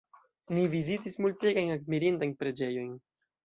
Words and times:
Ni 0.57 0.63
vizitis 0.75 1.19
multegajn 1.25 1.77
admirindajn 1.77 2.37
preĝejojn. 2.43 2.93